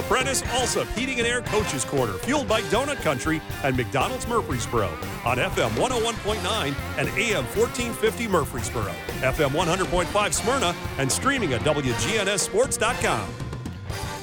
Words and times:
the 0.00 0.06
Prentice 0.06 0.40
Allsup 0.42 0.86
Heating 0.96 1.18
and 1.18 1.26
Air 1.26 1.42
Coaches 1.42 1.84
Corner, 1.84 2.14
fueled 2.14 2.48
by 2.48 2.62
Donut 2.62 3.02
Country 3.02 3.42
and 3.62 3.76
McDonald's 3.76 4.26
Murfreesboro 4.26 4.86
on 5.26 5.36
FM 5.36 5.68
101.9 5.72 6.74
and 6.96 7.08
AM 7.18 7.44
1450 7.44 8.26
Murfreesboro, 8.28 8.92
FM 9.20 9.50
100.5 9.50 10.32
Smyrna, 10.32 10.74
and 10.96 11.12
streaming 11.12 11.52
at 11.52 11.60
WGNSSports.com. 11.62 13.28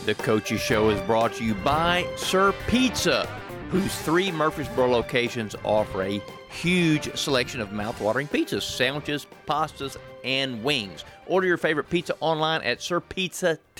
The 0.07 0.15
Coaches 0.15 0.61
Show 0.61 0.89
is 0.89 1.00
brought 1.02 1.34
to 1.34 1.43
you 1.43 1.54
by 1.54 2.07
Sir 2.16 2.55
Pizza, 2.66 3.28
whose 3.70 3.96
three 4.00 4.32
Murfreesboro 4.32 4.88
locations 4.88 5.55
offer 5.64 6.02
a 6.02 6.20
huge 6.50 7.16
selection 7.16 7.62
of 7.62 7.71
mouth-watering 7.71 8.30
pizzas, 8.30 8.64
sandwiches, 8.64 9.28
pastas, 9.48 9.96
and 10.23 10.64
wings. 10.64 11.05
Order 11.28 11.46
your 11.46 11.57
favorite 11.57 11.88
pizza 11.88 12.16
online 12.20 12.64
at 12.64 12.80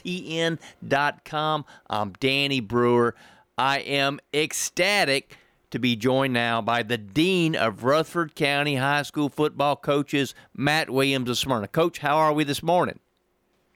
sirpizzatn.com. 0.08 1.66
I'm 1.90 2.12
Danny 2.20 2.60
Brewer. 2.60 3.16
I 3.58 3.80
am 3.80 4.20
ecstatic 4.34 5.38
to 5.72 5.80
be 5.80 5.96
joined 5.96 6.34
now 6.34 6.62
by 6.62 6.84
the 6.84 6.98
Dean 6.98 7.56
of 7.56 7.84
Rutherford 7.84 8.36
County 8.36 8.76
High 8.76 9.02
School 9.02 9.30
football 9.30 9.76
coaches, 9.76 10.34
Matt 10.56 10.90
Williams 10.90 11.30
of 11.30 11.38
Smyrna. 11.38 11.68
Coach, 11.68 12.00
how 12.00 12.18
are 12.18 12.34
we 12.34 12.44
this 12.44 12.64
morning? 12.64 13.00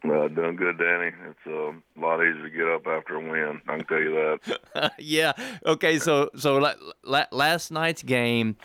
Uh, 0.04 0.28
doing 0.30 0.56
good, 0.56 0.78
Danny. 0.80 1.12
It's 1.30 1.40
uh, 1.46 1.52
a 1.52 2.00
lot 2.00 2.22
easier 2.24 2.44
to 2.44 2.50
get 2.50 2.68
up 2.68 2.88
after 2.88 3.16
a 3.16 3.20
win. 3.20 3.62
I 3.68 3.78
can 3.78 3.86
tell 3.86 4.00
you 4.00 4.38
that. 4.74 4.94
yeah. 5.00 5.34
Okay. 5.64 6.00
So 6.00 6.32
so 6.36 6.58
la- 6.58 6.74
la- 7.04 7.28
last 7.32 7.72
night's 7.72 8.02
game 8.02 8.56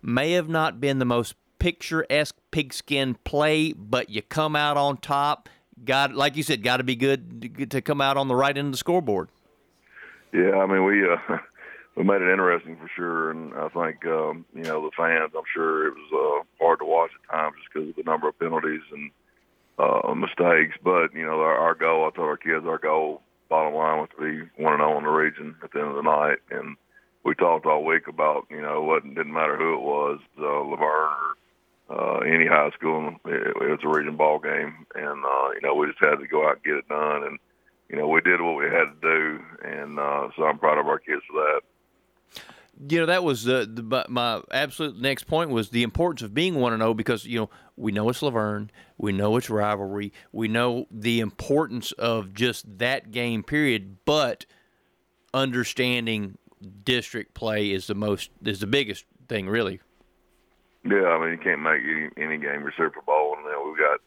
may 0.00 0.32
have 0.32 0.48
not 0.48 0.80
been 0.80 0.98
the 0.98 1.04
most 1.04 1.34
picturesque 1.58 2.36
pigskin 2.50 3.14
play, 3.24 3.72
but 3.72 4.08
you 4.08 4.22
come 4.22 4.56
out 4.56 4.78
on 4.78 4.96
top. 4.96 5.50
Got 5.84 6.14
like 6.14 6.36
you 6.36 6.42
said, 6.42 6.62
got 6.62 6.78
to 6.78 6.84
be 6.84 6.96
good 6.96 7.70
to 7.70 7.82
come 7.82 8.00
out 8.00 8.16
on 8.16 8.28
the 8.28 8.34
right 8.34 8.56
end 8.56 8.66
of 8.66 8.72
the 8.72 8.78
scoreboard. 8.78 9.28
Yeah, 10.32 10.56
I 10.56 10.66
mean 10.66 10.84
we 10.84 11.04
uh, 11.04 11.16
we 11.96 12.04
made 12.04 12.22
it 12.22 12.30
interesting 12.30 12.76
for 12.76 12.90
sure, 12.94 13.30
and 13.30 13.54
I 13.54 13.68
think 13.68 14.04
um, 14.06 14.44
you 14.54 14.62
know 14.62 14.82
the 14.82 14.90
fans. 14.96 15.32
I'm 15.36 15.44
sure 15.52 15.88
it 15.88 15.94
was 15.94 16.42
uh, 16.42 16.64
hard 16.64 16.78
to 16.80 16.84
watch 16.84 17.10
at 17.14 17.34
times 17.34 17.56
just 17.58 17.72
because 17.72 17.88
of 17.90 17.96
the 17.96 18.10
number 18.10 18.28
of 18.28 18.38
penalties 18.38 18.82
and 18.90 19.10
uh, 19.78 20.14
mistakes. 20.14 20.76
But 20.82 21.14
you 21.14 21.24
know, 21.24 21.40
our, 21.40 21.56
our 21.56 21.74
goal, 21.74 22.06
I 22.06 22.16
told 22.16 22.28
our 22.28 22.36
kids, 22.36 22.66
our 22.66 22.78
goal, 22.78 23.22
bottom 23.48 23.74
line, 23.74 23.98
was 23.98 24.08
to 24.16 24.22
be 24.22 24.62
one 24.62 24.74
and 24.74 24.80
zero 24.80 24.98
in 24.98 25.04
the 25.04 25.10
region 25.10 25.56
at 25.62 25.72
the 25.72 25.80
end 25.80 25.88
of 25.88 25.96
the 25.96 26.02
night. 26.02 26.38
And 26.50 26.76
we 27.24 27.34
talked 27.34 27.66
all 27.66 27.84
week 27.84 28.08
about 28.08 28.46
you 28.50 28.62
know 28.62 28.82
what 28.82 29.02
didn't 29.02 29.32
matter 29.32 29.56
who 29.56 29.74
it 29.74 29.82
was, 29.82 30.20
uh, 30.38 30.42
La 30.42 30.76
Vergne 30.76 31.16
or 31.16 31.36
uh, 31.90 32.18
any 32.18 32.46
high 32.46 32.70
school. 32.70 33.14
It, 33.24 33.56
it 33.56 33.70
was 33.70 33.80
a 33.84 33.88
region 33.88 34.16
ball 34.16 34.38
game, 34.38 34.86
and 34.94 35.24
uh, 35.24 35.50
you 35.54 35.60
know 35.62 35.74
we 35.74 35.86
just 35.86 36.00
had 36.00 36.16
to 36.16 36.26
go 36.26 36.46
out 36.46 36.56
and 36.56 36.64
get 36.64 36.74
it 36.74 36.88
done. 36.88 37.22
And 37.24 37.38
you 37.88 37.96
know 37.96 38.08
we 38.08 38.20
did 38.20 38.40
what 38.40 38.56
we 38.56 38.64
had 38.64 39.00
to 39.00 39.00
do, 39.00 39.40
and 39.64 39.98
uh, 39.98 40.28
so 40.36 40.44
I'm 40.44 40.58
proud 40.58 40.78
of 40.78 40.86
our 40.86 40.98
kids 40.98 41.22
for 41.30 41.40
that 41.40 41.60
you 42.88 43.00
know 43.00 43.06
that 43.06 43.24
was 43.24 43.44
the, 43.44 43.68
the, 43.72 44.06
my 44.08 44.42
absolute 44.50 45.00
next 45.00 45.24
point 45.24 45.50
was 45.50 45.70
the 45.70 45.82
importance 45.82 46.22
of 46.22 46.34
being 46.34 46.56
one 46.56 46.72
and 46.72 46.80
zero 46.80 46.90
oh 46.90 46.94
because 46.94 47.24
you 47.24 47.38
know 47.38 47.50
we 47.76 47.92
know 47.92 48.08
it's 48.08 48.22
La 48.22 48.30
Vergne, 48.30 48.70
we 48.98 49.12
know 49.12 49.36
it's 49.36 49.48
rivalry, 49.50 50.12
we 50.32 50.48
know 50.48 50.86
the 50.90 51.20
importance 51.20 51.92
of 51.92 52.34
just 52.34 52.78
that 52.78 53.10
game 53.10 53.42
period, 53.42 53.98
but 54.04 54.46
understanding 55.32 56.38
district 56.84 57.34
play 57.34 57.70
is 57.70 57.86
the 57.86 57.94
most 57.94 58.30
is 58.44 58.60
the 58.60 58.66
biggest 58.66 59.04
thing 59.28 59.48
really. 59.48 59.80
Yeah, 60.86 61.08
I 61.08 61.20
mean 61.20 61.32
you 61.32 61.38
can't 61.38 61.62
make 61.62 61.82
any, 61.82 62.08
any 62.16 62.38
game 62.38 62.62
your 62.62 62.72
Super 62.76 63.02
Bowl, 63.02 63.34
and 63.36 63.44
you 63.44 63.52
know, 63.52 63.64
we've 63.66 63.78
got 63.78 64.00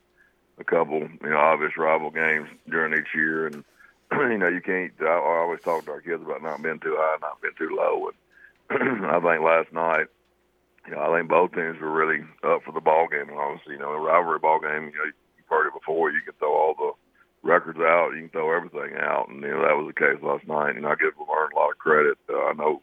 a 0.59 0.63
couple 0.63 1.01
you 1.01 1.29
know 1.29 1.37
obvious 1.37 1.77
rival 1.77 2.09
games 2.09 2.47
during 2.69 2.93
each 2.93 3.13
year, 3.13 3.47
and 3.47 3.63
you 4.11 4.37
know 4.37 4.47
you 4.47 4.61
can't. 4.61 4.93
I, 5.01 5.05
I 5.05 5.37
always 5.43 5.61
talk 5.61 5.85
to 5.85 5.91
our 5.91 6.01
kids 6.01 6.23
about 6.23 6.41
not 6.41 6.63
being 6.63 6.79
too 6.79 6.95
high, 6.97 7.17
not 7.21 7.41
being 7.41 7.53
too 7.57 7.75
low, 7.75 8.09
and 8.71 9.05
I 9.05 9.19
think 9.19 9.43
last 9.43 9.73
night, 9.73 10.07
you 10.87 10.95
know, 10.95 11.01
I 11.01 11.17
think 11.17 11.29
both 11.29 11.51
teams 11.51 11.79
were 11.81 11.91
really 11.91 12.23
up 12.43 12.63
for 12.63 12.71
the 12.71 12.81
ball 12.81 13.07
game. 13.11 13.27
And 13.27 13.37
obviously, 13.37 13.73
you 13.73 13.79
know, 13.79 13.91
a 13.91 13.99
rivalry 13.99 14.39
ball 14.39 14.59
game, 14.59 14.87
you 14.87 14.97
know, 14.97 15.11
you've 15.35 15.49
heard 15.49 15.67
it 15.67 15.73
before. 15.73 16.11
You 16.11 16.21
can 16.21 16.33
throw 16.39 16.53
all 16.53 16.75
the 16.77 16.91
records 17.41 17.79
out, 17.79 18.11
you 18.15 18.21
can 18.21 18.29
throw 18.29 18.55
everything 18.55 18.95
out, 18.99 19.27
and 19.29 19.41
you 19.41 19.49
know 19.51 19.63
that 19.63 19.75
was 19.75 19.91
the 19.91 19.99
case 19.99 20.21
last 20.23 20.47
night. 20.47 20.75
And 20.75 20.85
I 20.85 20.95
give 20.95 21.13
La 21.19 21.25
Vergne 21.25 21.55
a 21.55 21.59
lot 21.59 21.71
of 21.71 21.77
credit. 21.77 22.17
Uh, 22.29 22.45
I 22.45 22.53
know 22.53 22.81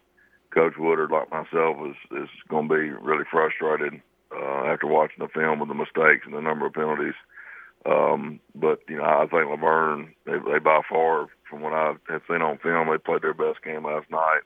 Coach 0.52 0.74
Woodard, 0.78 1.10
like 1.10 1.30
myself, 1.30 1.76
is 1.86 1.96
is 2.22 2.28
going 2.48 2.68
to 2.68 2.74
be 2.74 2.90
really 2.90 3.24
frustrated 3.30 4.00
uh, 4.34 4.64
after 4.66 4.86
watching 4.86 5.18
the 5.20 5.28
film 5.28 5.60
with 5.60 5.68
the 5.68 5.74
mistakes 5.74 6.24
and 6.24 6.34
the 6.34 6.40
number 6.40 6.66
of 6.66 6.72
penalties. 6.72 7.14
Um, 7.84 8.40
but 8.54 8.80
you 8.88 8.96
know, 8.96 9.04
I 9.04 9.26
think 9.30 9.48
La 9.48 9.56
Vergne, 9.56 10.14
they, 10.24 10.32
they 10.32 10.58
by 10.58 10.80
far, 10.88 11.28
from 11.48 11.60
what 11.60 11.72
I 11.72 11.94
have 12.08 12.22
seen 12.28 12.42
on 12.42 12.58
film, 12.58 12.88
they 12.90 12.98
played 12.98 13.22
their 13.22 13.34
best 13.34 13.62
game 13.62 13.84
last 13.84 14.10
night 14.10 14.42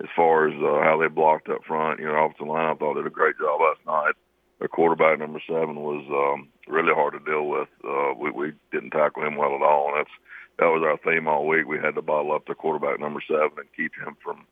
as 0.00 0.08
far 0.16 0.48
as 0.48 0.54
uh, 0.56 0.82
how 0.82 0.98
they 0.98 1.08
blocked 1.08 1.48
up 1.48 1.64
front. 1.66 2.00
You 2.00 2.06
know, 2.06 2.24
offensive 2.24 2.46
line 2.46 2.70
I 2.70 2.74
thought 2.74 2.94
did 2.94 3.06
a 3.06 3.10
great 3.10 3.36
job 3.38 3.60
last 3.60 3.84
night. 3.86 4.14
Their 4.58 4.68
quarterback 4.68 5.18
number 5.18 5.40
seven 5.46 5.76
was 5.76 6.04
um, 6.08 6.48
really 6.68 6.94
hard 6.94 7.14
to 7.14 7.30
deal 7.30 7.48
with. 7.48 7.68
Uh, 7.84 8.12
we, 8.18 8.30
we 8.30 8.52
didn't 8.72 8.90
tackle 8.90 9.24
him 9.24 9.36
well 9.36 9.54
at 9.54 9.62
all, 9.62 9.88
and 9.88 9.98
that's 9.98 10.14
that 10.58 10.66
was 10.66 10.84
our 10.84 10.98
theme 10.98 11.28
all 11.28 11.46
week. 11.46 11.66
We 11.66 11.78
had 11.78 11.94
to 11.94 12.02
bottle 12.02 12.32
up 12.32 12.46
the 12.46 12.54
quarterback 12.54 13.00
number 13.00 13.20
seven 13.26 13.56
and 13.56 13.72
keep 13.76 13.92
him 13.94 14.16
from 14.22 14.44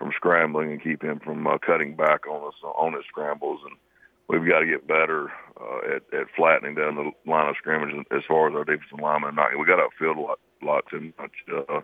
from 0.00 0.12
scrambling 0.16 0.72
and 0.72 0.82
keep 0.82 1.04
him 1.04 1.20
from 1.20 1.46
uh, 1.46 1.58
cutting 1.58 1.94
back 1.94 2.26
on 2.26 2.48
us 2.48 2.54
on 2.64 2.94
his 2.94 3.04
scrambles. 3.06 3.60
And 3.68 3.76
we've 4.28 4.48
got 4.48 4.60
to 4.60 4.66
get 4.66 4.88
better 4.88 5.30
uh, 5.60 5.96
at, 5.96 6.18
at 6.18 6.26
flattening 6.34 6.74
down 6.74 6.96
the 6.96 7.12
line 7.30 7.50
of 7.50 7.56
scrimmage 7.56 7.94
as 8.10 8.22
far 8.26 8.48
as 8.48 8.54
our 8.56 8.64
defensive 8.64 8.98
linemen. 8.98 9.34
Not 9.34 9.58
we 9.58 9.66
got 9.66 9.78
outfield 9.78 10.16
a 10.16 10.20
lot, 10.20 10.40
lot 10.62 10.84
too 10.90 11.12
much. 11.18 11.32
Uh, 11.52 11.82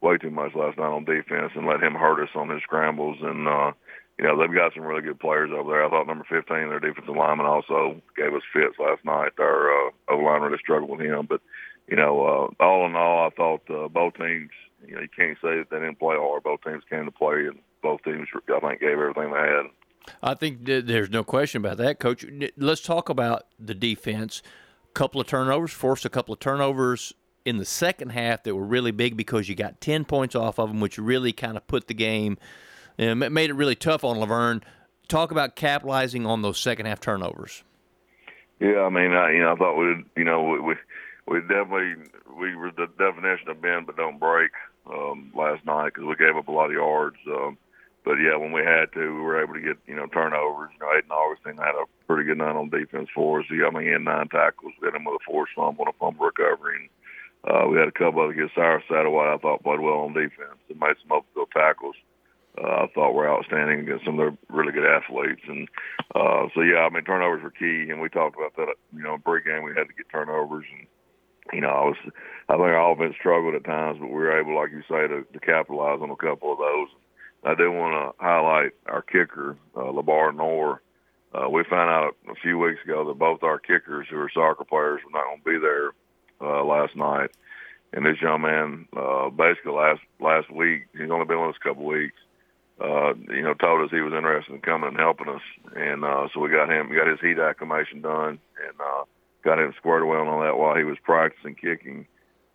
way 0.00 0.16
too 0.16 0.30
much 0.30 0.54
last 0.54 0.78
night 0.78 0.86
on 0.86 1.04
defense 1.04 1.52
and 1.54 1.66
let 1.66 1.82
him 1.82 1.92
hurt 1.92 2.22
us 2.22 2.30
on 2.34 2.48
his 2.48 2.62
scrambles. 2.62 3.18
And 3.20 3.46
uh, 3.46 3.72
you 4.18 4.24
know 4.24 4.40
they've 4.40 4.54
got 4.54 4.72
some 4.74 4.84
really 4.84 5.02
good 5.02 5.20
players 5.20 5.50
over 5.52 5.70
there. 5.70 5.84
I 5.84 5.90
thought 5.90 6.06
number 6.06 6.24
15, 6.24 6.48
their 6.48 6.80
defensive 6.80 7.14
lineman, 7.14 7.44
also 7.44 8.00
gave 8.16 8.32
us 8.32 8.42
fits 8.52 8.76
last 8.78 9.04
night. 9.04 9.32
Our 9.38 9.88
uh, 9.88 9.90
O 10.08 10.16
line 10.16 10.40
really 10.40 10.58
struggled 10.58 10.90
with 10.90 11.00
him, 11.00 11.26
but 11.28 11.40
you 11.86 11.96
know 11.96 12.24
uh, 12.24 12.64
all 12.64 12.86
in 12.86 12.96
all, 12.96 13.26
I 13.26 13.30
thought 13.30 13.62
uh, 13.70 13.88
both 13.88 14.14
teams. 14.14 14.50
You 14.86 14.96
know 14.96 15.02
you 15.02 15.08
can't 15.14 15.36
say 15.42 15.58
that 15.58 15.66
they 15.70 15.78
didn't 15.78 15.98
play 15.98 16.16
hard. 16.16 16.42
Both 16.42 16.62
teams 16.64 16.82
came 16.88 17.04
to 17.04 17.10
play, 17.10 17.46
and 17.46 17.58
both 17.82 18.02
teams 18.02 18.28
I 18.34 18.60
think 18.60 18.80
gave 18.80 18.90
everything 18.90 19.32
they 19.32 19.38
had. 19.38 19.66
I 20.22 20.34
think 20.34 20.64
there's 20.64 21.10
no 21.10 21.24
question 21.24 21.60
about 21.60 21.76
that, 21.78 21.98
Coach. 21.98 22.24
Let's 22.56 22.80
talk 22.80 23.08
about 23.08 23.46
the 23.58 23.74
defense. 23.74 24.42
A 24.88 24.92
Couple 24.92 25.20
of 25.20 25.26
turnovers, 25.26 25.72
forced 25.72 26.04
a 26.04 26.08
couple 26.08 26.32
of 26.32 26.40
turnovers 26.40 27.12
in 27.44 27.58
the 27.58 27.64
second 27.64 28.10
half 28.10 28.42
that 28.42 28.54
were 28.54 28.64
really 28.64 28.90
big 28.90 29.16
because 29.16 29.48
you 29.48 29.54
got 29.54 29.80
10 29.80 30.04
points 30.04 30.34
off 30.34 30.58
of 30.58 30.68
them, 30.68 30.80
which 30.80 30.98
really 30.98 31.32
kind 31.32 31.56
of 31.56 31.66
put 31.66 31.86
the 31.86 31.94
game, 31.94 32.38
you 32.98 33.14
know, 33.14 33.30
made 33.30 33.50
it 33.50 33.54
really 33.54 33.74
tough 33.74 34.04
on 34.04 34.18
La 34.18 34.26
Vergne. 34.26 34.62
Talk 35.08 35.30
about 35.30 35.56
capitalizing 35.56 36.26
on 36.26 36.42
those 36.42 36.58
second 36.58 36.86
half 36.86 37.00
turnovers. 37.00 37.64
Yeah, 38.60 38.82
I 38.82 38.90
mean, 38.90 39.12
I, 39.12 39.32
you 39.32 39.40
know, 39.40 39.52
I 39.52 39.56
thought 39.56 39.76
we, 39.76 39.94
we, 39.94 40.04
you 40.18 40.24
know, 40.24 40.42
we, 40.42 40.60
we, 40.60 40.74
we 41.26 41.40
definitely 41.40 41.94
we 42.38 42.54
were 42.54 42.70
the 42.70 42.86
definition 42.98 43.48
of 43.48 43.60
bend 43.62 43.86
but 43.86 43.96
don't 43.96 44.18
break 44.18 44.50
um, 44.86 45.32
last 45.34 45.64
night 45.64 45.92
because 45.94 46.04
we 46.04 46.16
gave 46.16 46.36
up 46.36 46.48
a 46.48 46.52
lot 46.52 46.66
of 46.66 46.72
yards. 46.72 47.16
Um, 47.26 47.58
but 48.04 48.16
yeah, 48.16 48.36
when 48.36 48.52
we 48.52 48.62
had 48.62 48.92
to, 48.94 49.00
we 49.00 49.20
were 49.20 49.42
able 49.42 49.54
to 49.54 49.60
get 49.60 49.76
you 49.86 49.94
know 49.94 50.06
turnovers. 50.06 50.70
You 50.72 50.80
know, 50.80 50.92
Aiden 50.92 51.10
Augustine 51.10 51.58
had 51.58 51.74
a 51.74 51.84
pretty 52.06 52.24
good 52.24 52.38
night 52.38 52.56
on 52.56 52.70
defense 52.70 53.08
for 53.14 53.40
us. 53.40 53.46
He 53.48 53.58
got 53.58 53.74
me 53.74 53.92
in 53.92 54.04
nine 54.04 54.28
tackles, 54.28 54.72
got 54.80 54.94
him 54.94 55.04
with 55.04 55.20
a 55.20 55.24
forced 55.24 55.52
fumble 55.54 55.84
and 55.84 55.94
a 55.94 55.98
fumble 55.98 56.26
recovery. 56.26 56.76
And, 56.80 56.88
uh, 57.44 57.66
we 57.68 57.78
had 57.78 57.88
a 57.88 57.92
couple 57.92 58.20
other 58.20 58.34
kids. 58.34 58.52
Cyrus 58.54 58.84
Satterwhite, 58.88 59.34
I 59.34 59.38
thought 59.38 59.62
played 59.62 59.80
well 59.80 60.04
on 60.04 60.12
defense 60.12 60.60
and 60.68 60.80
made 60.80 60.96
some 61.00 61.16
upfield 61.20 61.50
tackles. 61.52 61.96
Uh, 62.58 62.84
I 62.84 62.86
thought 62.94 63.14
were 63.14 63.30
outstanding 63.30 63.80
against 63.80 64.04
some 64.04 64.18
of 64.18 64.26
their 64.26 64.36
really 64.48 64.72
good 64.72 64.84
athletes. 64.84 65.40
And 65.46 65.68
uh, 66.14 66.48
so, 66.54 66.60
yeah, 66.60 66.84
I 66.84 66.90
mean, 66.90 67.04
turnovers 67.04 67.42
were 67.42 67.50
key, 67.50 67.88
and 67.88 68.00
we 68.00 68.08
talked 68.08 68.36
about 68.36 68.56
that. 68.56 68.74
You 68.92 69.02
know, 69.02 69.16
pregame 69.16 69.64
we 69.64 69.72
had 69.76 69.88
to 69.88 69.94
get 69.96 70.10
turnovers, 70.10 70.66
and 70.76 70.86
you 71.52 71.60
know, 71.60 71.68
I 71.68 71.84
was, 71.84 71.96
I 72.48 72.52
think 72.54 72.62
our 72.62 72.92
offense 72.92 73.14
struggled 73.18 73.54
at 73.54 73.64
times, 73.64 73.98
but 74.00 74.08
we 74.08 74.14
were 74.14 74.38
able, 74.38 74.54
like 74.54 74.70
you 74.70 74.82
say, 74.82 75.08
to, 75.08 75.24
to 75.32 75.40
capitalize 75.40 76.00
on 76.02 76.10
a 76.10 76.16
couple 76.16 76.52
of 76.52 76.58
those. 76.58 76.88
I 77.44 77.54
do 77.54 77.72
want 77.72 77.94
to 77.94 78.24
highlight 78.24 78.72
our 78.86 79.02
kicker, 79.02 79.56
uh, 79.74 79.80
LeVar 79.80 80.36
Noor. 80.36 80.82
Uh, 81.32 81.48
we 81.48 81.64
found 81.64 81.90
out 81.90 82.16
a 82.28 82.34
few 82.34 82.58
weeks 82.58 82.80
ago 82.84 83.06
that 83.06 83.18
both 83.18 83.42
our 83.42 83.58
kickers, 83.58 84.06
who 84.10 84.18
are 84.18 84.30
soccer 84.32 84.64
players, 84.64 85.00
were 85.04 85.12
not 85.12 85.26
going 85.26 85.38
to 85.38 85.44
be 85.44 85.58
there 85.58 85.92
uh, 86.40 86.64
last 86.64 86.96
night. 86.96 87.30
And 87.92 88.04
this 88.04 88.20
young 88.20 88.42
man, 88.42 88.86
uh, 88.96 89.30
basically 89.30 89.72
last 89.72 90.00
last 90.20 90.50
week, 90.50 90.86
he's 90.92 91.10
only 91.10 91.26
been 91.26 91.40
with 91.40 91.50
us 91.50 91.60
a 91.60 91.68
couple 91.68 91.84
weeks. 91.84 92.18
Uh, 92.80 93.14
you 93.28 93.42
know, 93.42 93.54
told 93.54 93.84
us 93.84 93.90
he 93.90 94.00
was 94.00 94.14
interested 94.14 94.54
in 94.54 94.60
coming 94.60 94.88
and 94.88 94.96
helping 94.98 95.28
us, 95.28 95.42
and 95.76 96.04
uh, 96.04 96.28
so 96.32 96.40
we 96.40 96.48
got 96.48 96.70
him. 96.70 96.88
We 96.88 96.96
got 96.96 97.08
his 97.08 97.20
heat 97.20 97.38
acclimation 97.38 98.00
done, 98.00 98.38
and 98.56 98.80
uh, 98.80 99.04
got 99.44 99.58
him 99.58 99.72
squared 99.76 100.02
away 100.02 100.18
on 100.18 100.44
that 100.44 100.58
while 100.58 100.76
he 100.76 100.84
was 100.84 100.98
practicing 101.02 101.54
kicking. 101.54 102.06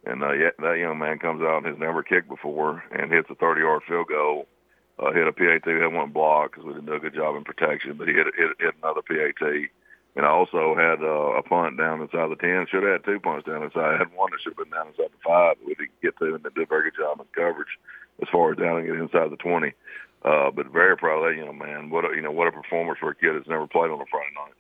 And 0.06 0.24
uh, 0.24 0.34
yeah, 0.34 0.52
that 0.60 0.78
young 0.78 1.00
man 1.00 1.20
comes 1.20 1.42
out 1.42 1.58
and 1.58 1.66
has 1.66 1.80
never 1.80 2.04
kicked 2.04 2.30
before 2.30 2.84
and 2.92 3.12
hits 3.12 3.30
a 3.30 3.36
30-yard 3.36 3.84
field 3.88 4.08
goal. 4.08 4.48
Uh, 4.98 5.12
hit 5.12 5.28
a 5.28 5.34
PAT, 5.34 5.66
had 5.66 5.94
one 5.94 6.12
block 6.12 6.52
because 6.52 6.66
we 6.66 6.74
didn't 6.74 6.86
do 6.86 6.94
a 6.94 7.00
good 7.00 7.14
job 7.14 7.36
in 7.36 7.44
protection, 7.44 7.98
but 7.98 8.08
he 8.08 8.14
hit, 8.14 8.28
hit, 8.38 8.50
hit 8.60 8.76
another 8.82 9.02
PAT 9.02 9.70
and 10.16 10.26
I 10.26 10.30
also 10.30 10.76
had 10.76 11.04
uh, 11.04 11.36
a 11.36 11.44
punt 11.44 11.78
down 11.78 12.02
inside 12.02 12.30
the 12.32 12.40
ten. 12.40 12.66
Should 12.72 12.84
have 12.84 13.04
had 13.04 13.06
two 13.06 13.20
punts 13.20 13.46
down 13.46 13.64
inside. 13.64 13.96
I 13.96 13.98
had 14.00 14.16
one 14.16 14.32
that 14.32 14.40
should 14.42 14.56
have 14.56 14.64
been 14.64 14.72
down 14.72 14.88
inside 14.88 15.12
the 15.12 15.24
five. 15.24 15.58
We 15.66 15.76
didn't 15.76 16.02
get 16.02 16.18
to, 16.20 16.34
and 16.34 16.44
did 16.44 16.58
a 16.58 16.66
very 16.66 16.90
good 16.90 17.00
job 17.00 17.20
in 17.20 17.28
coverage 17.36 17.76
as 18.22 18.30
far 18.32 18.52
as 18.52 18.58
down 18.58 18.80
and 18.80 18.88
get 18.88 18.96
inside 18.96 19.30
the 19.30 19.44
twenty. 19.44 19.74
Uh, 20.24 20.50
but 20.52 20.72
very 20.72 20.98
proud 20.98 21.22
of 21.22 21.30
that 21.30 21.38
young 21.38 21.58
man. 21.58 21.90
What 21.92 22.06
a, 22.06 22.16
you 22.16 22.22
know, 22.22 22.32
what 22.32 22.48
a 22.48 22.52
performance 22.52 22.98
for 22.98 23.12
a 23.12 23.16
kid 23.16 23.36
that's 23.36 23.48
never 23.48 23.68
played 23.68 23.92
on 23.92 24.02
a 24.02 24.10
Friday 24.10 24.34
night. 24.34 24.55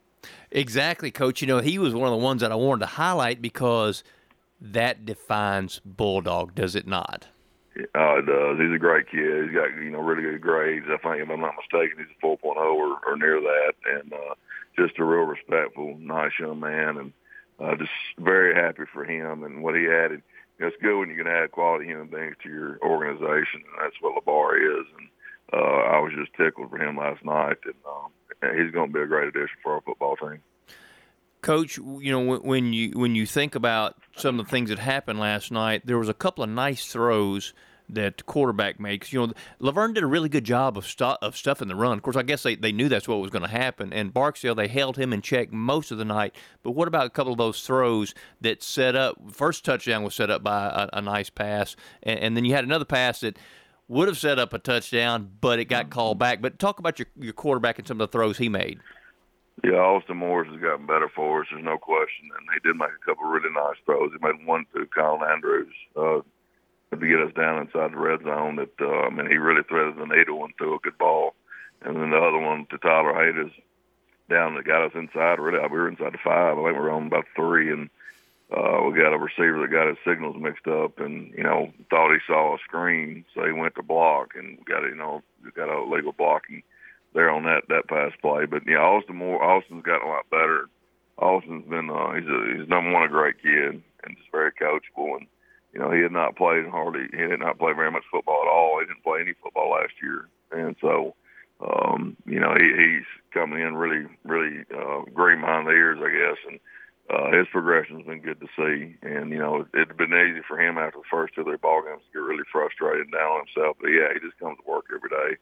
Exactly, 0.52 1.12
Coach. 1.12 1.42
You 1.42 1.48
know, 1.48 1.60
he 1.60 1.78
was 1.78 1.94
one 1.94 2.08
of 2.08 2.18
the 2.18 2.24
ones 2.24 2.42
that 2.42 2.52
I 2.52 2.56
wanted 2.56 2.82
to 2.82 2.88
highlight 2.88 3.42
because 3.42 4.04
that 4.60 5.06
defines 5.06 5.80
Bulldog, 5.86 6.56
does 6.56 6.76
it 6.76 6.88
not? 6.88 7.28
Uh, 7.78 8.20
it 8.20 8.26
does. 8.26 8.58
He's 8.58 8.74
a 8.74 8.80
great 8.80 9.10
kid. 9.10 9.46
He's 9.46 9.54
got 9.54 9.76
you 9.76 9.92
know 9.92 10.00
really 10.00 10.24
good 10.24 10.42
grades. 10.42 10.86
I 10.88 10.98
think 10.98 11.22
if 11.22 11.30
I'm 11.30 11.42
not 11.42 11.56
mistaken, 11.58 11.98
he's 11.98 12.16
a 12.24 12.26
4.0 12.26 12.56
or, 12.56 13.00
or 13.06 13.18
near 13.18 13.42
that, 13.42 13.74
and 13.86 14.14
uh, 14.14 14.36
just 14.78 14.98
a 14.98 15.04
real 15.04 15.24
respectful, 15.26 15.98
nice 16.00 16.32
young 16.40 16.62
man, 16.62 16.98
and 16.98 17.14
uh, 17.60 17.76
just 17.76 17.92
very 18.18 18.56
happy 18.56 18.84
for 18.94 19.04
him 19.04 19.44
and 19.44 19.62
what 19.62 19.76
he 19.76 19.88
added. 19.88 20.22
You 20.58 20.66
know, 20.66 20.68
it's 20.68 20.82
good 20.82 20.98
when 20.98 21.10
you 21.10 21.18
can 21.18 21.28
add 21.28 21.52
quality 21.52 21.86
human 21.86 22.08
beings 22.08 22.36
to 22.44 22.50
your 22.50 22.80
organization, 22.82 23.64
and 23.68 23.82
that's 23.82 23.96
what 24.00 24.24
LeVar 24.24 24.80
is. 24.80 24.88
And 24.98 25.10
uh, 25.52 25.82
I 25.92 26.00
was 26.00 26.14
just 26.16 26.34
tickled 26.34 26.70
for 26.70 26.78
him 26.78 26.98
last 26.98 27.26
night, 27.26 27.58
and 27.66 27.76
um, 27.86 28.12
he's 28.54 28.72
going 28.72 28.90
to 28.90 28.94
be 28.94 29.02
a 29.02 29.08
great 29.08 29.28
addition 29.28 29.58
for 29.64 29.74
our 29.74 29.82
football 29.82 30.16
team. 30.18 30.42
Coach, 31.42 31.78
you 31.78 32.12
know 32.12 32.38
when 32.40 32.74
you 32.74 32.92
when 32.98 33.14
you 33.14 33.28
think 33.28 33.54
about 33.54 33.98
some 34.16 34.40
of 34.40 34.46
the 34.46 34.50
things 34.50 34.70
that 34.70 34.80
happened 34.80 35.20
last 35.20 35.52
night, 35.52 35.86
there 35.86 35.98
was 36.00 36.10
a 36.10 36.14
couple 36.14 36.44
of 36.44 36.50
nice 36.50 36.88
throws 36.88 37.54
that 37.90 38.18
the 38.18 38.24
quarterback 38.24 38.80
makes. 38.80 39.14
You 39.14 39.28
know, 39.28 39.34
La 39.60 39.72
Vergne 39.72 39.94
did 39.94 40.04
a 40.04 40.08
really 40.08 40.30
good 40.30 40.44
job 40.44 40.78
of 40.78 40.86
stu- 40.86 41.18
of 41.22 41.38
stuffing 41.38 41.68
the 41.68 41.76
run. 41.76 41.98
Of 41.98 42.04
course, 42.04 42.16
I 42.16 42.24
guess 42.24 42.44
they, 42.44 42.56
they 42.56 42.72
knew 42.72 42.90
that's 42.90 43.08
what 43.08 43.20
was 43.20 43.32
going 43.32 43.44
to 43.44 43.48
happen. 43.48 43.94
And 43.94 44.14
Barksdale, 44.14 44.56
they 44.56 44.68
held 44.68 44.98
him 44.98 45.14
in 45.14 45.22
check 45.22 45.52
most 45.52 45.92
of 45.92 45.98
the 45.98 46.06
night. 46.06 46.36
But 46.64 46.72
what 46.72 46.88
about 46.88 47.06
a 47.06 47.10
couple 47.10 47.32
of 47.32 47.38
those 47.38 47.62
throws 47.62 48.14
that 48.42 48.64
set 48.64 48.96
up? 48.96 49.18
First 49.32 49.64
touchdown 49.64 50.04
was 50.04 50.16
set 50.16 50.30
up 50.30 50.44
by 50.44 50.90
a, 50.94 50.98
a 50.98 51.02
nice 51.02 51.30
pass, 51.30 51.76
and, 52.04 52.20
and, 52.20 52.38
then 52.38 52.46
you 52.46 52.54
had 52.54 52.64
another 52.64 52.86
pass 52.86 53.20
that 53.22 53.38
would 53.88 54.08
have 54.08 54.18
set 54.18 54.40
up 54.40 54.54
a 54.54 54.60
touchdown, 54.60 55.32
but 55.42 55.60
it 55.60 55.66
got 55.66 55.90
called 55.90 56.20
back. 56.20 56.42
But 56.42 56.60
talk 56.60 56.80
about 56.80 57.00
your 57.00 57.08
your 57.20 57.34
quarterback 57.34 57.80
and 57.80 57.88
some 57.88 58.00
of 58.02 58.10
the 58.10 58.18
throws 58.18 58.38
he 58.38 58.50
made. 58.50 58.80
Yeah, 59.64 59.80
Austin 59.80 60.18
Morris 60.18 60.52
has 60.52 60.62
gotten 60.62 60.86
better 60.86 61.10
for 61.16 61.42
us. 61.42 61.48
There's 61.50 61.64
no 61.64 61.78
question, 61.78 62.30
and 62.38 62.48
he 62.54 62.68
did 62.68 62.78
make 62.78 62.90
a 62.90 63.06
couple 63.06 63.26
really 63.26 63.50
nice 63.54 63.78
throws. 63.86 64.12
He 64.12 64.26
made 64.26 64.46
one 64.46 64.66
to 64.76 64.86
Kyle 64.88 65.24
Andrews. 65.24 65.74
Uh, 65.96 66.22
to 67.00 67.08
get 67.08 67.22
us 67.22 67.34
down 67.36 67.62
inside 67.62 67.92
the 67.92 67.98
red 67.98 68.24
zone. 68.24 68.56
That 68.58 68.72
uh, 68.80 69.08
I 69.08 69.10
mean, 69.10 69.28
he 69.28 69.38
really 69.38 69.64
threaded 69.68 69.98
the 69.98 70.06
needle 70.06 70.44
and 70.44 70.54
threw 70.58 70.76
a 70.76 70.80
good 70.80 70.98
ball. 70.98 71.34
And 71.82 71.96
then 71.96 72.12
the 72.12 72.18
other 72.18 72.40
one 72.40 72.66
to 72.70 72.78
Tyler 72.78 73.14
Hayes 73.14 73.52
down 74.30 74.56
that 74.56 74.66
got 74.66 74.86
us 74.86 74.92
inside. 74.96 75.40
Really, 75.40 75.60
we 75.60 75.78
were 75.78 75.90
inside 75.90 76.14
the 76.14 76.24
five. 76.24 76.58
I 76.58 76.64
think 76.64 76.78
we 76.78 76.82
were 76.82 76.92
on 76.92 77.08
about 77.08 77.26
three, 77.36 77.72
and 77.72 77.90
uh, 78.52 78.82
we 78.84 78.98
got 78.98 79.14
a 79.14 79.18
receiver 79.18 79.62
that 79.62 79.72
got 79.72 79.88
his 79.88 79.98
signals 80.06 80.36
mixed 80.40 80.68
up, 80.68 81.00
and 81.00 81.34
you 81.36 81.44
know 81.44 81.72
thought 81.90 82.14
he 82.14 82.20
saw 82.28 82.56
a 82.56 82.60
screen, 82.60 83.26
so 83.34 83.46
he 83.46 83.52
went 83.52 83.76
to 83.76 83.84
block 83.84 84.34
and 84.36 84.64
got 84.66 84.84
you 84.84 84.96
know 84.96 85.22
got 85.56 85.70
a 85.70 85.84
legal 85.84 86.14
blocking 86.14 86.64
there 87.14 87.30
on 87.30 87.44
that 87.44 87.64
that 87.70 87.88
pass 87.88 88.12
play. 88.22 88.46
But 88.46 88.64
yeah, 88.68 88.78
Austin 88.78 89.18
Moore, 89.18 89.44
Austin's 89.44 89.84
gotten 89.84 90.08
a 90.08 90.12
lot 90.12 90.30
better. 90.30 90.66
Austin's 91.18 91.68
been 91.68 91.90
uh, 91.90 92.14
he's 92.14 92.28
a, 92.28 92.58
he's 92.58 92.70
number 92.70 92.92
one 92.92 93.04
a 93.04 93.10
great 93.10 93.42
kid 93.42 93.82
and 94.04 94.18
just 94.18 94.32
very 94.32 94.52
coachable 94.52 95.18
and 95.18 95.28
you 95.76 95.82
know, 95.82 95.92
he 95.92 96.02
had 96.02 96.14
not 96.14 96.38
played 96.38 96.66
hardly, 96.68 97.04
he 97.12 97.28
did 97.28 97.42
not 97.42 97.60
play 97.60 97.74
very 97.74 97.92
much 97.92 98.06
football 98.10 98.40
at 98.44 98.50
all. 98.50 98.80
He 98.80 98.86
didn't 98.86 99.04
play 99.04 99.20
any 99.20 99.34
football 99.44 99.72
last 99.72 99.92
year. 100.02 100.30
And 100.52 100.76
so, 100.80 101.16
um, 101.60 102.16
you 102.26 102.40
know, 102.40 102.56
he, 102.58 102.64
he's 102.64 103.08
coming 103.34 103.62
in 103.62 103.76
really, 103.76 104.08
really 104.24 104.64
uh, 104.74 105.02
green 105.14 105.42
behind 105.42 105.68
the 105.68 105.72
ears, 105.72 106.00
I 106.00 106.10
guess. 106.10 106.40
And 106.50 106.60
uh, 107.10 107.32
his 107.32 107.48
progression's 107.52 108.06
been 108.06 108.22
good 108.22 108.40
to 108.40 108.48
see. 108.58 108.96
And, 109.02 109.32
you 109.32 109.38
know, 109.38 109.62
it, 109.62 109.68
it'd 109.74 109.98
been 109.98 110.14
easy 110.14 110.42
for 110.48 110.60
him 110.60 110.78
after 110.78 111.00
the 111.00 111.10
first 111.10 111.36
two 111.36 111.42
of 111.42 111.48
their 111.48 111.58
ball 111.58 111.84
games 111.84 112.02
to 112.02 112.20
get 112.20 112.26
really 112.26 112.44
frustrated 112.52 113.08
and 113.08 113.12
down 113.12 113.32
on 113.32 113.46
himself. 113.46 113.78
But, 113.80 113.90
yeah, 113.90 114.10
he 114.14 114.20
just 114.20 114.40
comes 114.40 114.58
to 114.58 114.70
work 114.70 114.86
every 114.94 115.10
day. 115.10 115.38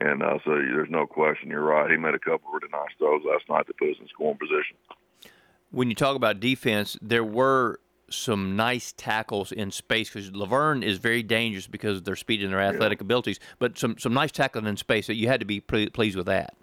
And 0.00 0.22
uh, 0.22 0.38
so 0.44 0.54
there's 0.54 0.90
no 0.90 1.06
question. 1.06 1.50
You're 1.50 1.62
right. 1.64 1.90
He 1.90 1.96
made 1.96 2.14
a 2.14 2.18
couple 2.18 2.48
of 2.48 2.54
really 2.54 2.70
nice 2.70 2.94
throws 2.98 3.22
last 3.26 3.48
night 3.48 3.66
to 3.66 3.74
put 3.74 3.90
us 3.90 3.96
in 4.00 4.06
scoring 4.08 4.38
position. 4.38 4.76
When 5.70 5.88
you 5.88 5.96
talk 5.96 6.14
about 6.14 6.38
defense, 6.40 6.96
there 7.02 7.24
were 7.24 7.80
some 8.10 8.56
nice 8.56 8.92
tackles 8.96 9.52
in 9.52 9.70
space 9.70 10.08
because 10.08 10.32
La 10.32 10.46
Vergne 10.46 10.82
is 10.82 10.98
very 10.98 11.22
dangerous 11.22 11.66
because 11.66 11.98
of 11.98 12.04
their 12.04 12.16
speed 12.16 12.42
and 12.42 12.52
their 12.52 12.60
athletic 12.60 13.00
yeah. 13.00 13.04
abilities. 13.04 13.38
But 13.58 13.76
some 13.76 13.98
some 13.98 14.14
nice 14.14 14.32
tackling 14.32 14.66
in 14.66 14.76
space 14.76 15.08
that 15.08 15.16
you 15.16 15.28
had 15.28 15.40
to 15.40 15.46
be 15.46 15.60
pretty 15.60 15.90
pleased 15.90 16.16
with 16.16 16.26
that. 16.26 16.54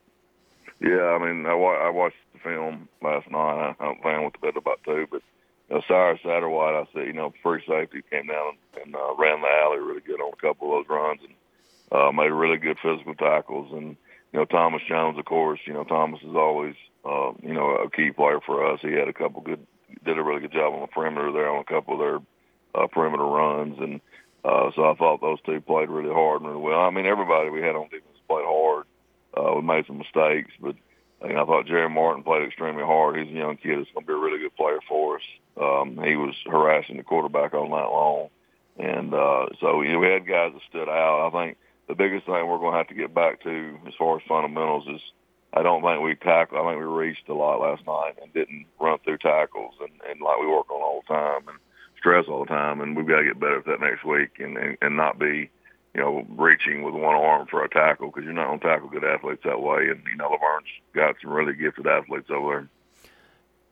Yeah, 0.80 1.18
I 1.18 1.20
mean, 1.20 1.46
I, 1.46 1.52
I 1.52 1.90
watched 1.90 2.18
the 2.34 2.40
film 2.40 2.90
last 3.02 3.30
night. 3.32 3.76
I, 3.80 3.84
I'm 3.84 3.98
playing 4.02 4.26
with 4.26 4.34
the 4.34 4.40
bed 4.40 4.58
about 4.58 4.82
two, 4.84 5.08
but 5.10 5.22
you 5.70 5.76
know, 5.76 5.82
Cyrus 5.88 6.20
Satterwhite, 6.24 6.76
I 6.76 6.86
said, 6.94 7.08
you 7.08 7.14
know, 7.14 7.34
free 7.42 7.64
safety 7.68 8.04
came 8.12 8.28
down 8.28 8.58
and 8.84 8.96
uh, 8.96 9.16
ran 9.18 9.42
the 9.42 9.48
alley 9.48 9.80
really 9.80 10.02
good 10.02 10.22
on 10.22 10.34
a 10.34 10.42
couple 10.42 10.78
of 10.78 10.86
those 10.86 10.96
runs 10.96 11.22
and 11.24 11.34
uh, 11.92 12.12
made 12.12 12.30
really 12.30 12.58
good 12.58 12.78
physical 12.82 13.16
tackles. 13.16 13.72
And 13.72 13.96
you 14.34 14.40
know, 14.40 14.46
Thomas 14.46 14.82
Jones, 14.88 15.18
of 15.18 15.26
course, 15.26 15.60
you 15.66 15.74
know, 15.74 15.86
Thomas 15.86 16.22
is 16.22 16.36
always 16.36 16.76
uh, 17.06 17.32
you 17.42 17.54
know 17.54 17.76
a 17.76 17.90
key 17.90 18.12
player 18.12 18.40
for 18.46 18.72
us. 18.72 18.80
He 18.82 18.92
had 18.92 19.08
a 19.08 19.14
couple 19.14 19.42
good 19.42 19.66
did 20.04 20.18
a 20.18 20.24
really 20.24 20.42
good 20.42 20.52
job 20.52 20.74
on 20.74 20.82
the 20.82 20.88
perimeter 20.88 21.32
there 21.32 21.50
on 21.50 21.62
a 21.62 21.64
couple 21.64 21.94
of 21.94 22.00
their 22.00 22.20
uh, 22.84 22.88
perimeter 22.88 23.24
runs, 23.24 23.78
and 23.80 24.02
uh, 24.44 24.70
so 24.76 24.90
I 24.90 24.96
thought 24.96 25.22
those 25.22 25.42
two 25.46 25.62
played 25.62 25.90
really 25.90 26.14
hard 26.14 26.42
and 26.42 26.50
really 26.50 26.62
well. 26.62 26.82
I 26.82 26.92
mean, 26.92 27.06
everybody 27.06 27.50
we 27.50 27.62
had 27.62 27.76
on 27.76 27.86
defense 27.86 28.20
played 28.28 28.46
hard. 28.46 28.65
Uh, 29.36 29.54
we 29.56 29.62
made 29.62 29.86
some 29.88 29.98
mistakes, 29.98 30.52
but 30.60 30.76
I, 31.22 31.28
mean, 31.28 31.38
I 31.38 31.46
thought 31.46 31.68
Jerry 31.68 31.90
Martin 31.90 32.24
played 32.24 32.44
extremely 32.44 32.84
hard. 32.84 33.18
He's 33.18 33.34
a 33.34 33.38
young 33.38 33.58
kid 33.58 33.80
that's 33.80 33.92
going 33.92 34.06
to 34.06 34.08
be 34.08 34.14
a 34.14 34.18
really 34.18 34.40
good 34.40 34.56
player 34.56 34.80
for 34.88 35.18
us. 35.18 35.24
Um, 35.60 36.00
he 36.04 36.16
was 36.16 36.36
harassing 36.46 36.98
the 36.98 37.04
quarterback 37.04 37.54
all 37.54 37.70
night 37.70 37.90
long, 37.90 38.30
and 38.78 39.14
uh, 39.14 39.48
so 39.60 39.82
you 39.82 39.94
know, 39.94 40.00
we 40.00 40.08
had 40.08 40.28
guys 40.28 40.52
that 40.54 40.62
stood 40.70 40.90
out. 40.90 41.32
I 41.34 41.46
think 41.46 41.58
the 41.88 41.96
biggest 41.96 42.26
thing 42.26 42.48
we're 42.48 42.60
going 42.60 42.74
to 42.74 42.78
have 42.78 42.88
to 42.88 42.94
get 42.94 43.14
back 43.14 43.42
to 43.44 43.78
as 43.88 43.94
far 43.98 44.18
as 44.18 44.24
fundamentals 44.28 44.88
is 44.88 45.02
I 45.56 45.64
don't 45.64 45.82
think 45.82 46.02
we 46.02 46.16
tackled. 46.16 46.60
I 46.60 46.70
think 46.70 46.80
we 46.80 46.86
reached 46.86 47.30
a 47.30 47.34
lot 47.34 47.62
last 47.62 47.86
night 47.88 48.16
and 48.22 48.34
didn't 48.34 48.66
run 48.80 49.00
through 49.00 49.20
tackles 49.20 49.74
and, 49.80 49.92
and 50.10 50.20
like 50.20 50.40
we 50.40 50.48
work 50.48 50.70
on 50.70 50.82
all 50.82 51.02
the 51.08 51.14
time 51.14 51.48
and 51.48 51.58
stress 51.98 52.26
all 52.28 52.44
the 52.44 52.50
time. 52.50 52.82
And 52.82 52.96
we've 52.96 53.08
got 53.08 53.20
to 53.20 53.26
get 53.26 53.40
better 53.40 53.60
at 53.60 53.66
that 53.66 53.80
next 53.80 54.04
week 54.04 54.32
and, 54.40 54.58
and, 54.58 54.78
and 54.82 54.98
not 54.98 55.18
be, 55.18 55.50
you 55.96 56.02
know, 56.02 56.26
reaching 56.38 56.84
with 56.84 56.94
one 56.94 57.16
arm 57.16 57.48
for 57.50 57.64
a 57.64 57.70
tackle 57.70 58.08
because 58.08 58.24
you're 58.26 58.34
not 58.34 58.48
going 58.48 58.60
to 58.60 58.66
tackle 58.68 58.90
good 58.90 59.04
athletes 59.04 59.42
that 59.46 59.62
way. 59.62 59.90
And, 59.90 60.02
you 60.10 60.18
know, 60.18 60.30
La 60.30 60.38
Vergne's 60.38 60.68
got 60.94 61.16
some 61.22 61.32
really 61.32 61.54
gifted 61.54 61.88
athletes 61.88 62.30
over 62.30 62.52
there. 62.52 62.70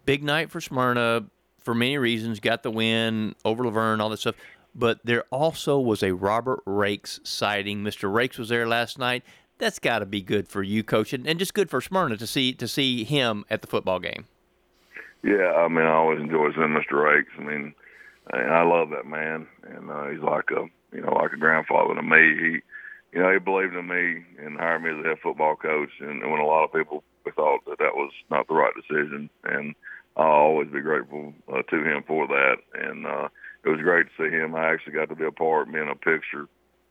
Big 0.06 0.24
night 0.24 0.50
for 0.50 0.62
Smyrna 0.62 1.26
for 1.60 1.76
many 1.76 1.98
reasons. 1.98 2.40
Got 2.40 2.64
the 2.64 2.72
win 2.72 3.36
over 3.44 3.66
La 3.66 3.72
Vergne, 3.72 4.02
all 4.02 4.10
this 4.10 4.22
stuff. 4.22 4.36
But 4.74 5.00
there 5.04 5.26
also 5.32 5.80
was 5.80 6.02
a 6.02 6.14
Robert 6.14 6.62
Rakes 6.66 7.20
sighting. 7.24 7.84
Mr. 7.84 8.12
Rakes 8.12 8.38
was 8.38 8.50
there 8.50 8.68
last 8.68 8.98
night 8.98 9.24
that's 9.60 9.80
got 9.80 10.00
to 10.00 10.06
be 10.06 10.22
good 10.22 10.48
for 10.48 10.64
you, 10.64 10.84
coach, 10.84 11.14
and, 11.14 11.28
and 11.28 11.40
just 11.40 11.54
good 11.54 11.70
for 11.70 11.82
Smyrna 11.82 12.18
to 12.18 12.28
see 12.28 12.54
to 12.54 12.68
see 12.68 13.04
him 13.04 13.46
at 13.50 13.62
the 13.62 13.68
football 13.68 14.00
game. 14.00 14.26
Yeah, 15.24 15.54
I 15.54 15.68
mean, 15.68 15.86
I 15.86 15.94
always 15.94 16.20
enjoy 16.20 16.52
seeing 16.54 16.76
Mr. 16.76 17.02
Rakes. 17.02 17.32
I 17.40 17.44
mean, 17.44 17.74
I 18.34 18.64
love 18.64 18.90
that 18.90 19.06
man, 19.06 19.48
and 19.64 19.90
uh, 19.90 20.08
he's 20.08 20.22
like 20.22 20.50
a 20.52 20.66
you 20.94 21.02
know 21.02 21.14
like 21.14 21.34
a 21.34 21.38
grandfather 21.38 21.96
to 21.96 22.02
me. 22.02 22.36
He, 22.40 22.62
you 23.14 23.22
know, 23.22 23.32
he 23.32 23.40
believed 23.40 23.76
in 23.76 23.88
me 23.88 24.26
and 24.44 24.58
hired 24.58 24.82
me 24.82 24.90
as 24.90 25.06
a 25.06 25.08
head 25.10 25.18
football 25.22 25.56
coach, 25.56 25.92
and, 26.00 26.22
when 26.22 26.42
a 26.42 26.46
lot 26.46 26.64
of 26.64 26.74
people 26.74 27.04
thought 27.36 27.64
that 27.66 27.78
that 27.80 27.96
was 27.96 28.12
not 28.32 28.48
the 28.48 28.56
right 28.56 28.74
decision, 28.76 29.30
and 29.44 29.76
I'll 30.18 30.26
always 30.26 30.70
be 30.70 30.82
grateful 30.82 31.34
uh, 31.48 31.62
to 31.62 31.84
him 31.84 32.04
for 32.08 32.28
that. 32.28 32.58
And 32.74 33.06
uh, 33.06 33.30
it 33.64 33.70
was 33.70 33.82
great 33.82 34.08
to 34.08 34.12
see 34.18 34.36
him. 34.36 34.56
I 34.56 34.72
actually 34.72 34.94
got 34.94 35.10
to 35.10 35.16
be 35.16 35.26
a 35.26 35.32
part, 35.32 35.72
being 35.72 35.90
a 35.90 35.96
picture 35.96 36.48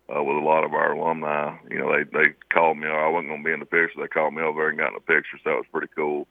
uh, 0.08 0.22
with 0.22 0.36
a 0.36 0.46
lot 0.46 0.64
of 0.64 0.74
our 0.74 0.92
alumni. 0.92 1.56
You 1.70 1.78
know, 1.78 1.92
they 1.92 2.04
they 2.04 2.34
called 2.52 2.78
me. 2.78 2.88
I 2.88 3.08
wasn't 3.08 3.30
going 3.30 3.42
to 3.42 3.48
be 3.48 3.52
in 3.54 3.60
the 3.60 3.66
picture. 3.66 4.00
They 4.00 4.08
called 4.08 4.34
me 4.34 4.42
over 4.42 4.60
there 4.60 4.68
and 4.70 4.78
got 4.78 4.94
in 4.94 5.00
the 5.00 5.00
picture. 5.00 5.38
So 5.42 5.50
that 5.50 5.56
was 5.56 5.72
pretty 5.72 5.92
cool 5.94 6.26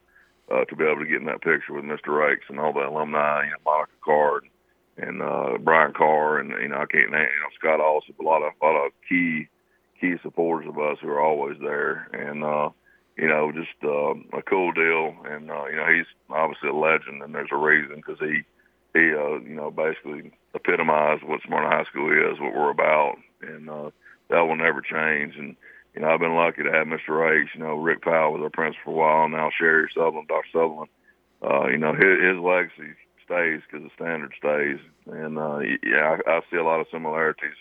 uh, 0.51 0.65
to 0.65 0.75
be 0.75 0.83
able 0.83 1.03
to 1.03 1.09
get 1.09 1.21
in 1.21 1.27
that 1.27 1.41
picture 1.41 1.73
with 1.73 1.85
Mr. 1.85 2.15
Rakes 2.15 2.49
and 2.49 2.59
all 2.59 2.73
the 2.73 2.87
alumni. 2.87 3.43
You 3.45 3.51
know, 3.51 3.63
Monica 3.65 3.99
Card 4.03 4.43
and 4.97 5.21
uh, 5.21 5.57
Brian 5.59 5.93
Carr 5.93 6.39
and 6.39 6.51
you 6.61 6.67
know 6.69 6.77
I 6.77 6.85
can't 6.85 7.11
name 7.11 7.21
you 7.21 7.41
know 7.41 7.55
Scott 7.59 7.79
also, 7.79 8.13
a 8.19 8.23
lot 8.23 8.43
of 8.43 8.53
a 8.61 8.65
lot 8.65 8.85
of 8.85 8.91
key 9.07 9.47
key 9.99 10.15
supporters 10.23 10.67
of 10.67 10.77
us 10.77 10.97
who 11.01 11.09
are 11.09 11.21
always 11.21 11.57
there 11.59 12.09
and. 12.13 12.43
uh 12.43 12.69
you 13.17 13.27
know, 13.27 13.51
just 13.51 13.75
uh, 13.83 14.15
a 14.37 14.41
cool 14.41 14.71
deal, 14.71 15.15
and 15.25 15.51
uh, 15.51 15.65
you 15.65 15.75
know 15.75 15.85
he's 15.93 16.07
obviously 16.29 16.69
a 16.69 16.73
legend, 16.73 17.21
and 17.21 17.35
there's 17.35 17.51
a 17.51 17.57
reason 17.57 17.97
because 17.97 18.17
he 18.19 18.41
he 18.93 19.13
uh, 19.13 19.39
you 19.39 19.55
know 19.55 19.69
basically 19.69 20.31
epitomized 20.55 21.23
what 21.23 21.41
Smyrna 21.45 21.69
High 21.69 21.83
School 21.85 22.11
is, 22.11 22.39
what 22.39 22.55
we're 22.55 22.71
about, 22.71 23.17
and 23.41 23.69
uh, 23.69 23.89
that 24.29 24.41
will 24.41 24.55
never 24.55 24.81
change. 24.81 25.35
And 25.37 25.55
you 25.93 26.01
know, 26.01 26.09
I've 26.09 26.19
been 26.19 26.35
lucky 26.35 26.63
to 26.63 26.71
have 26.71 26.87
Mr. 26.87 27.09
Rakes. 27.19 27.51
You 27.53 27.61
know, 27.61 27.75
Rick 27.75 28.01
Powell 28.01 28.33
was 28.33 28.41
our 28.41 28.49
principal 28.49 28.85
for 28.85 28.91
a 28.91 28.93
while. 28.95 29.29
Now 29.29 29.51
Sherry 29.57 29.89
Sutherland, 29.93 30.27
Dr. 30.27 30.47
Sutherland. 30.51 30.89
Uh, 31.43 31.67
you 31.67 31.77
know, 31.77 31.93
his, 31.93 32.21
his 32.21 32.37
legacy 32.37 32.95
stays 33.31 33.61
because 33.69 33.87
the 33.87 33.95
standard 33.95 34.33
stays. 34.37 34.79
And 35.07 35.37
uh, 35.37 35.59
yeah, 35.83 36.17
I, 36.27 36.31
I 36.31 36.41
see 36.51 36.57
a 36.57 36.63
lot 36.63 36.81
of 36.81 36.87
similarities 36.91 37.55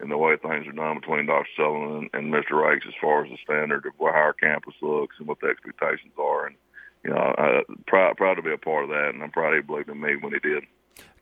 in 0.00 0.08
the 0.08 0.18
way 0.18 0.36
things 0.36 0.66
are 0.66 0.72
done 0.72 1.00
between 1.00 1.26
Dr. 1.26 1.46
Sullivan 1.56 2.10
and, 2.12 2.24
and 2.24 2.34
Mr. 2.34 2.60
Rakes 2.60 2.86
as 2.86 2.94
far 3.00 3.24
as 3.24 3.30
the 3.30 3.38
standard 3.44 3.86
of 3.86 3.92
how 3.98 4.06
our 4.06 4.32
campus 4.32 4.74
looks 4.82 5.16
and 5.18 5.28
what 5.28 5.40
the 5.40 5.48
expectations 5.48 6.12
are. 6.18 6.46
And 6.46 6.56
you 7.04 7.10
know, 7.10 7.34
I, 7.38 7.62
proud 7.86 8.16
proud 8.16 8.34
to 8.34 8.42
be 8.42 8.52
a 8.52 8.58
part 8.58 8.84
of 8.84 8.90
that, 8.90 9.10
and 9.14 9.22
I'm 9.22 9.30
proud 9.30 9.54
he 9.54 9.60
believed 9.60 9.88
in 9.88 10.00
me 10.00 10.16
when 10.16 10.32
he 10.32 10.40
did. 10.40 10.64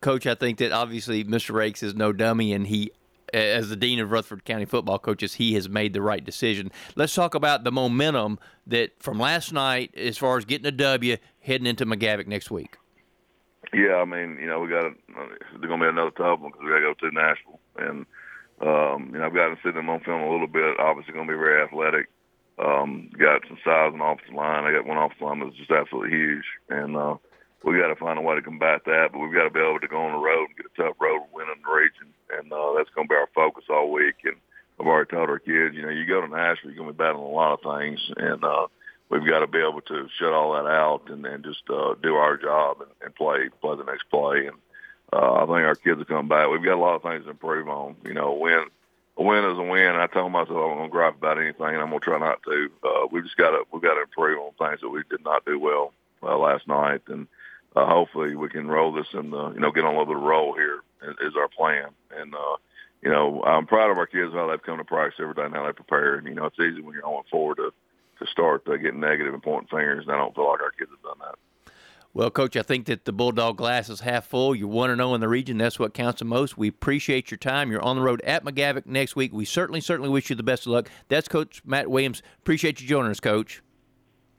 Coach, 0.01 0.27
I 0.27 0.35
think 0.35 0.59
that 0.59 0.73
obviously 0.73 1.25
Mr. 1.25 1.55
Rakes 1.55 1.83
is 1.83 1.95
no 1.95 2.13
dummy, 2.13 2.53
and 2.53 2.67
he, 2.67 2.93
as 3.33 3.69
the 3.69 3.77
dean 3.77 3.99
of 3.99 4.11
Rutherford 4.11 4.45
County 4.45 4.65
football 4.65 4.99
coaches, 4.99 5.35
he 5.35 5.55
has 5.55 5.69
made 5.69 5.93
the 5.93 6.03
right 6.03 6.25
decision. 6.25 6.71
Let's 6.95 7.15
talk 7.15 7.35
about 7.35 7.65
the 7.65 7.73
momentum 7.73 8.39
that 8.67 8.93
from 9.01 9.19
last 9.19 9.53
night, 9.53 9.93
as 9.97 10.19
far 10.19 10.39
as 10.39 10.45
getting 10.45 10.67
a 10.67 10.73
W, 10.73 11.17
heading 11.41 11.67
into 11.67 11.85
McGavock 11.85 12.27
next 12.27 12.51
week. 12.51 12.77
Yeah, 13.73 13.97
I 13.97 14.05
mean, 14.05 14.37
you 14.39 14.47
know, 14.47 14.61
we 14.61 14.69
got 14.69 14.93
there's 15.09 15.65
going 15.65 15.81
to 15.81 15.87
be 15.87 15.89
another 15.89 16.13
tough 16.13 16.41
one 16.41 16.53
because 16.53 16.61
we 16.63 16.69
got 16.69 16.85
to 16.85 16.93
go 16.93 16.95
to 16.95 17.15
Nashville, 17.15 17.61
and 17.79 18.05
um, 18.61 19.11
you 19.13 19.19
know, 19.19 19.27
I've 19.27 19.35
gotten 19.35 19.57
to 19.57 19.63
see 19.65 19.73
them 19.73 19.89
on 19.89 20.01
film 20.01 20.21
a 20.21 20.31
little 20.31 20.47
bit. 20.47 20.79
Obviously, 20.79 21.15
going 21.15 21.27
to 21.27 21.33
be 21.33 21.39
very 21.39 21.63
athletic. 21.65 22.09
Um, 22.61 23.11
got 23.17 23.49
some 23.49 23.57
size 23.65 23.97
on 23.97 23.99
the 23.99 24.05
offensive 24.05 24.35
line. 24.37 24.65
I 24.65 24.77
got 24.77 24.85
one 24.85 24.99
offensive 25.01 25.25
line 25.25 25.41
that's 25.41 25.57
just 25.57 25.73
absolutely 25.73 26.13
huge, 26.13 26.45
and 26.69 26.97
uh, 26.97 27.17
we 27.65 27.81
got 27.81 27.89
to 27.89 27.97
find 27.97 28.19
a 28.19 28.23
way 28.23 28.37
to 28.37 28.43
combat 28.45 28.85
that. 28.85 29.09
But 29.11 29.25
we've 29.25 29.33
got 29.33 29.49
to 29.49 29.57
be 29.57 29.65
able 29.65 29.81
to 29.81 29.89
go 29.89 30.05
on 30.05 30.13
the 30.13 30.21
road 30.21 30.53
and 30.53 30.57
get 30.57 30.69
a 30.69 30.77
tough 30.77 31.01
road 31.01 31.25
win 31.33 31.49
in 31.49 31.65
the 31.65 31.73
region, 31.73 32.13
and 32.29 32.53
uh, 32.53 32.77
that's 32.77 32.93
going 32.93 33.09
to 33.09 33.13
be 33.13 33.17
our 33.17 33.33
focus 33.35 33.65
all 33.73 33.91
week. 33.91 34.21
And 34.29 34.37
I've 34.77 34.87
already 34.87 35.09
told 35.09 35.33
our 35.33 35.41
kids, 35.41 35.73
you 35.73 35.81
know, 35.81 35.89
you 35.89 36.05
go 36.05 36.21
to 36.21 36.29
Nashville, 36.29 36.77
you're 36.77 36.85
going 36.85 36.93
to 36.93 36.95
be 36.95 37.01
battling 37.01 37.25
a 37.25 37.33
lot 37.33 37.57
of 37.57 37.65
things, 37.65 38.05
and 38.21 38.45
uh, 38.45 38.69
we've 39.13 39.27
got 39.27 39.41
to 39.41 39.47
be 39.47 39.59
able 39.59 39.83
to 39.83 40.09
shut 40.19 40.33
all 40.33 40.55
that 40.55 40.67
out 40.67 41.11
and, 41.11 41.25
and 41.27 41.45
just 41.45 41.63
uh, 41.69 41.95
do 42.03 42.15
our 42.15 42.39
job 42.39 42.81
and, 42.81 42.91
and 43.03 43.15
play 43.15 43.51
play 43.61 43.77
the 43.77 43.85
next 43.85 44.05
play. 44.11 44.47
And 44.47 44.57
uh, 45.13 45.35
I 45.35 45.41
think 45.41 45.51
our 45.51 45.75
kids 45.75 45.99
will 45.99 46.07
come 46.07 46.29
back. 46.29 46.49
We've 46.49 46.65
got 46.65 46.79
a 46.79 46.81
lot 46.81 46.97
of 46.97 47.03
things 47.03 47.25
to 47.25 47.31
improve 47.31 47.69
on. 47.69 47.97
You 48.05 48.15
know, 48.15 48.33
win 48.33 48.65
a 49.19 49.23
win 49.23 49.45
is 49.45 49.59
a 49.59 49.63
win. 49.63 49.95
I 49.97 50.07
told 50.07 50.33
myself 50.33 50.57
I'm 50.57 50.79
going 50.79 50.89
to 50.89 50.93
gripe 50.93 51.17
about 51.19 51.39
anything, 51.39 51.67
and 51.67 51.77
I'm 51.79 51.91
going 51.91 52.01
to 52.01 52.05
try 52.05 52.19
not 52.19 52.43
to. 52.45 52.71
Uh, 52.83 53.07
we 53.11 53.21
just 53.21 53.37
got 53.37 53.51
to 53.51 53.65
we 53.71 53.81
got 53.81 53.95
to 53.95 54.03
improve 54.03 54.39
on 54.39 54.53
things 54.59 54.81
that 54.81 54.89
we 54.89 55.03
did 55.11 55.23
not 55.23 55.45
do 55.45 55.59
well 55.59 55.93
uh, 56.23 56.39
last 56.39 56.67
night, 56.67 57.03
and 57.09 57.29
uh, 57.77 57.87
hopefully 57.87 58.35
we 58.35 58.49
can 58.49 58.67
roll 58.67 58.93
this 58.93 59.09
and 59.13 59.33
you 59.33 59.61
know 59.61 59.73
get 59.73 59.85
on 59.85 59.95
a 59.95 59.99
little 59.99 60.15
bit 60.15 60.17
of 60.17 60.23
roll 60.23 60.55
here 60.55 60.81
is 61.21 61.37
our 61.37 61.49
plan. 61.49 61.89
And 62.17 62.35
uh, 62.35 62.57
you 63.03 63.11
know 63.11 63.43
I'm 63.45 63.67
proud 63.67 63.91
of 63.91 63.99
our 63.99 64.07
kids 64.07 64.33
how 64.33 64.49
they've 64.49 64.63
come 64.63 64.79
to 64.79 64.85
practice 64.85 65.21
every 65.21 65.35
day 65.35 65.45
and 65.45 65.55
how 65.55 65.67
they 65.67 65.73
prepare. 65.73 66.15
And 66.15 66.27
you 66.27 66.35
know 66.35 66.47
it's 66.47 66.59
easy 66.59 66.81
when 66.81 66.95
you're 66.95 67.03
going 67.03 67.25
forward 67.31 67.59
to 67.59 67.75
to 68.25 68.31
start 68.31 68.63
uh, 68.67 68.77
getting 68.77 69.01
negative 69.01 69.35
and 69.35 69.43
pointing 69.43 69.69
fingers. 69.69 70.05
And 70.07 70.15
I 70.15 70.19
don't 70.19 70.35
feel 70.35 70.49
like 70.49 70.61
our 70.61 70.71
kids 70.71 70.91
have 70.91 71.03
done 71.03 71.29
that. 71.29 71.73
Well, 72.15 72.31
Coach, 72.31 72.57
I 72.57 72.63
think 72.63 72.87
that 72.87 73.07
the 73.07 73.13
Bulldog 73.13 73.57
glass 73.57 73.89
is 73.89 74.01
half 74.01 74.27
full. 74.27 74.55
You're 74.55 74.69
1 74.69 74.95
0 74.97 75.15
in 75.15 75.21
the 75.23 75.29
region. 75.29 75.57
That's 75.57 75.79
what 75.79 75.95
counts 75.95 76.19
the 76.19 76.27
most. 76.27 76.59
We 76.59 76.69
appreciate 76.69 77.31
your 77.31 77.39
time. 77.39 77.71
You're 77.73 77.83
on 77.83 77.97
the 77.97 78.03
road 78.03 78.21
at 78.21 78.45
McGavock 78.45 78.85
next 78.85 79.17
week. 79.17 79.33
We 79.33 79.47
certainly, 79.47 79.81
certainly 79.81 80.11
wish 80.11 80.29
you 80.29 80.37
the 80.37 80.43
best 80.43 80.67
of 80.67 80.73
luck. 80.73 80.91
That's 81.09 81.27
Coach 81.27 81.63
Matt 81.65 81.91
Williams. 81.91 82.23
Appreciate 82.41 82.83
you 82.83 82.87
joining 82.87 83.11
us, 83.11 83.21
Coach. 83.21 83.63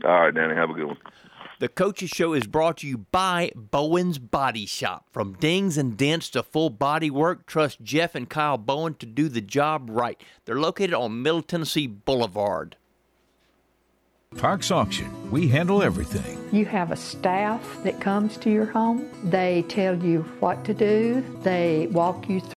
All 0.04 0.12
right, 0.12 0.34
Danny. 0.34 0.54
Have 0.54 0.70
a 0.70 0.74
good 0.74 0.86
one. 0.86 0.98
The 1.60 1.70
Coaches 1.70 2.10
Show 2.10 2.34
is 2.34 2.46
brought 2.46 2.78
to 2.80 2.88
you 2.88 2.98
by 2.98 3.52
Bowen's 3.56 4.20
Body 4.20 4.66
Shop. 4.66 5.08
From 5.12 5.34
dings 5.34 5.78
and 5.78 5.96
dents 5.96 6.30
to 6.32 6.44
full 6.44 6.70
body 6.70 7.10
work, 7.10 7.46
trust 7.48 7.82
Jeff 7.82 8.16
and 8.16 8.30
Kyle 8.30 8.58
Bowen 8.58 8.96
to 8.96 9.06
do 9.06 9.30
the 9.30 9.42
job 9.42 9.88
right. 9.90 10.22
They're 10.46 10.60
located 10.60 10.94
on 10.94 11.22
Middle 11.22 11.42
Tennessee 11.42 11.88
Boulevard. 11.88 12.76
Parks 14.38 14.72
Auction. 14.72 15.10
We 15.32 15.48
handle 15.48 15.82
everything. 15.82 16.38
You 16.52 16.66
have 16.66 16.92
a 16.92 16.96
staff 16.96 17.80
that 17.84 18.00
comes 18.00 18.38
to 18.38 18.52
your 18.52 18.66
home. 18.66 19.10
They 19.24 19.64
tell 19.70 19.98
you 19.98 20.22
what 20.40 20.64
to 20.66 20.74
do. 20.74 21.24
They 21.42 21.88
walk 21.92 22.30
you 22.30 22.42